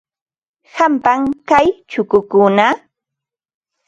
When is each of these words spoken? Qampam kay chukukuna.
Qampam 0.75 1.21
kay 1.49 1.67
chukukuna. 1.89 2.67